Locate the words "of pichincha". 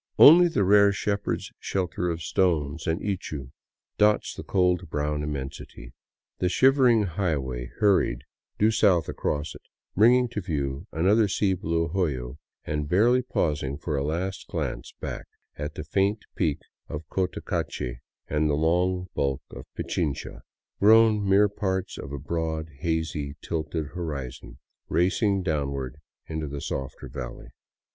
19.51-20.41